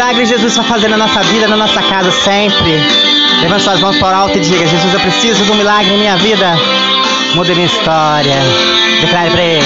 [0.00, 2.72] milagre Jesus está fazendo na nossa vida, na nossa casa sempre.
[3.42, 5.98] Levanta suas mãos para o alto e diga: Jesus, eu preciso de um milagre em
[5.98, 6.56] minha vida.
[7.34, 8.36] Muda minha história.
[9.02, 9.64] Declare para Ele.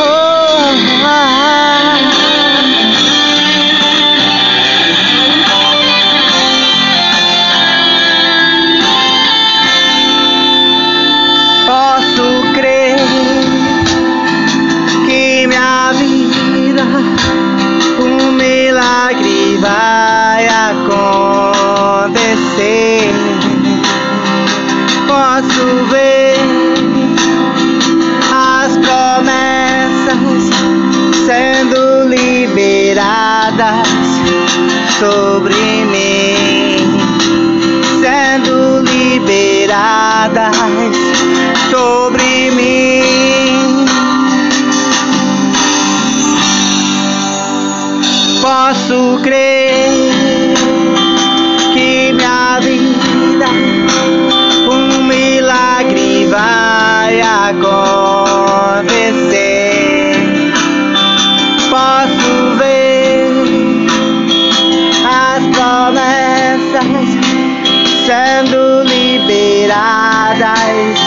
[0.00, 1.43] Oh, ah,
[25.44, 26.36] Posso ver
[28.32, 30.16] as promessas
[31.26, 33.86] sendo liberadas
[34.98, 35.54] sobre
[35.84, 36.96] mim,
[38.00, 40.56] sendo liberadas
[41.70, 43.86] sobre mim.
[48.40, 49.53] Posso crer
[70.64, 70.98] liberadas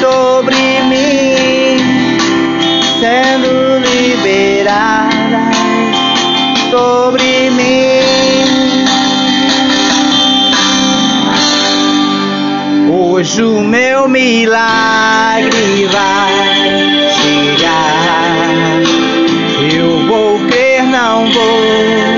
[0.00, 1.78] sobre mim,
[3.00, 5.56] sendo liberadas
[6.70, 8.84] sobre mim.
[12.90, 16.32] Hoje o meu milagre vai
[17.22, 17.74] chegar.
[19.72, 22.13] Eu vou crer, não vou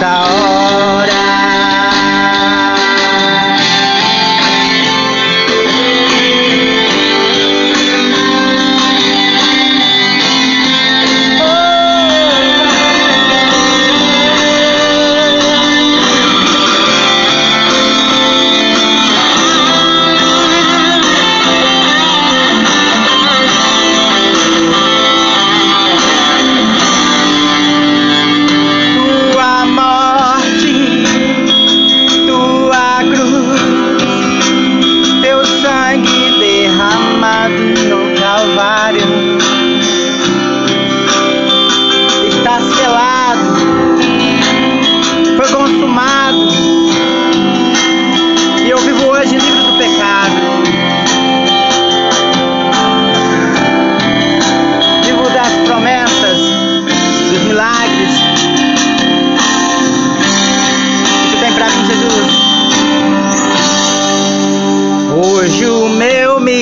[0.00, 0.51] Sao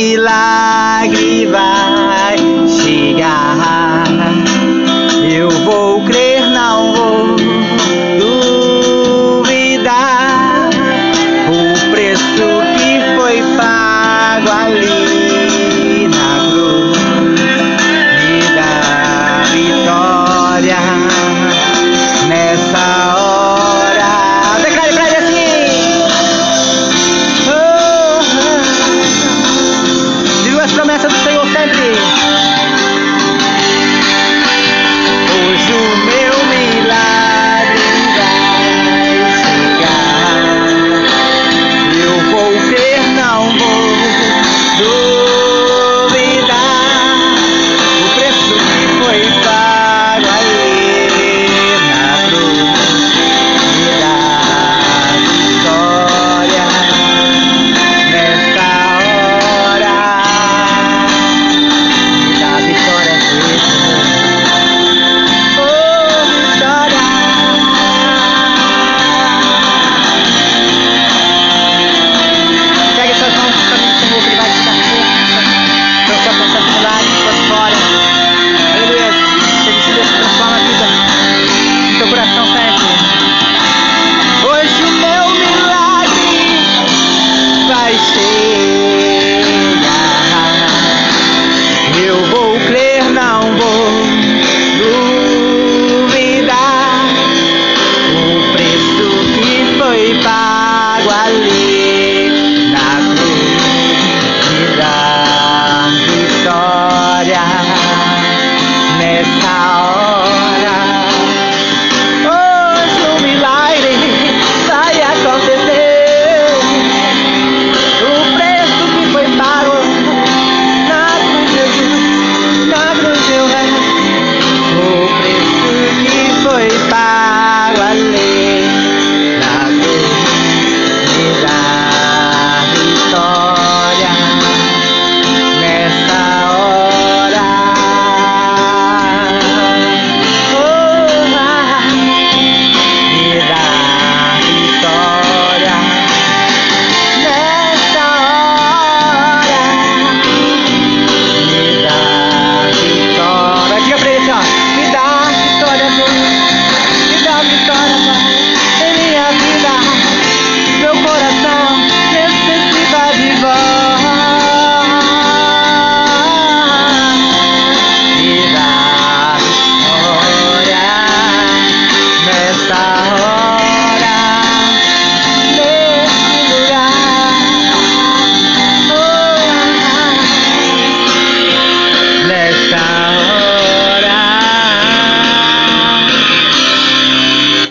[0.01, 0.60] Bila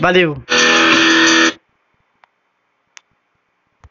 [0.09, 0.48] Valeu!